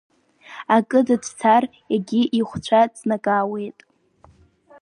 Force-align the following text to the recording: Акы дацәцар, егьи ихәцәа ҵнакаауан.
Акы 0.75 0.99
дацәцар, 1.07 1.63
егьи 1.93 2.21
ихәцәа 2.39 2.81
ҵнакаауан. 2.95 3.75